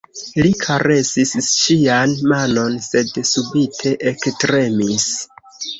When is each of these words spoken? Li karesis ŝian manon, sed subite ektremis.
Li 0.43 0.53
karesis 0.61 1.33
ŝian 1.49 2.15
manon, 2.33 2.81
sed 2.89 3.15
subite 3.35 3.97
ektremis. 4.15 5.11